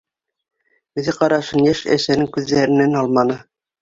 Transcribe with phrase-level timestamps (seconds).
[1.01, 3.37] Үҙе ҡарашын йәш әсәнең күҙҙәренән алманы.